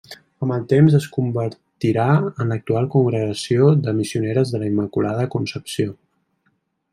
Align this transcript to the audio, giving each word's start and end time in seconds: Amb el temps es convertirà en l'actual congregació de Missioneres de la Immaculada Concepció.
Amb 0.45 0.53
el 0.53 0.61
temps 0.69 0.93
es 0.99 1.03
convertirà 1.17 2.07
en 2.23 2.53
l'actual 2.53 2.89
congregació 2.95 3.69
de 3.89 3.93
Missioneres 3.99 4.55
de 4.55 4.63
la 4.65 4.71
Immaculada 4.71 5.29
Concepció. 5.37 5.95